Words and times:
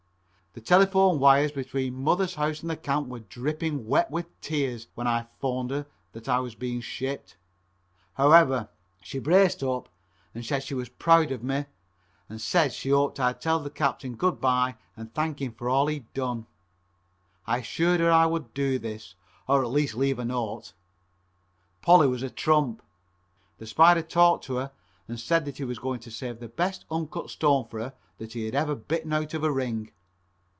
The 0.53 0.59
telephone 0.59 1.17
wires 1.17 1.53
between 1.53 1.93
mother's 2.03 2.35
house 2.35 2.59
and 2.59 2.69
the 2.69 2.75
camp 2.75 3.07
were 3.07 3.21
dripping 3.21 3.87
wet 3.87 4.11
with 4.11 4.27
tears 4.41 4.89
when 4.95 5.07
I 5.07 5.27
phoned 5.39 5.71
her 5.71 5.85
that 6.11 6.27
I 6.27 6.39
was 6.41 6.55
being 6.55 6.81
shipped. 6.81 7.37
However, 8.15 8.67
she 9.01 9.19
braced 9.19 9.63
up 9.63 9.87
and 10.35 10.45
said 10.45 10.61
she 10.61 10.73
was 10.73 10.89
proud 10.89 11.31
of 11.31 11.41
me 11.41 11.67
and 12.27 12.41
said 12.41 12.73
she 12.73 12.89
hoped 12.89 13.17
I'd 13.17 13.39
tell 13.39 13.61
the 13.61 13.69
captain 13.69 14.15
good 14.15 14.41
by 14.41 14.75
and 14.97 15.13
thank 15.13 15.41
him 15.41 15.53
for 15.53 15.69
all 15.69 15.87
he 15.87 15.99
has 15.99 16.05
done. 16.13 16.47
I 17.47 17.59
assured 17.59 18.01
her 18.01 18.11
I 18.11 18.25
would 18.25 18.53
do 18.53 18.77
this, 18.77 19.15
or 19.47 19.63
at 19.63 19.69
least 19.69 19.95
leave 19.95 20.19
a 20.19 20.25
note. 20.25 20.73
Polly 21.81 22.09
was 22.09 22.23
a 22.23 22.29
trump. 22.29 22.81
The 23.57 23.65
Spider 23.67 24.01
talked 24.01 24.43
to 24.47 24.55
her 24.57 24.73
and 25.07 25.17
said 25.17 25.45
that 25.45 25.59
he 25.59 25.63
was 25.63 25.79
going 25.79 26.01
to 26.01 26.11
save 26.11 26.41
the 26.41 26.49
best 26.49 26.83
uncut 26.91 27.29
stone 27.29 27.69
for 27.69 27.79
her 27.79 27.93
that 28.17 28.33
he 28.33 28.43
had 28.43 28.53
ever 28.53 28.75
bitten 28.75 29.13
out 29.13 29.33
of 29.33 29.45
a 29.45 29.51
ring. 29.51 29.93